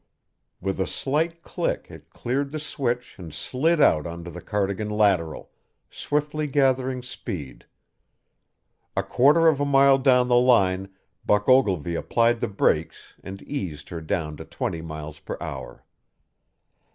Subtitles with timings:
[0.59, 5.51] With a slight click it cleared the switch and slid out onto the Cardigan lateral,
[5.91, 7.65] swiftly gathering speed.
[8.97, 10.89] A quarter of a mile down the line
[11.23, 15.85] Buck Ogilvy applied the brakes and eased her down to twenty miles per hour.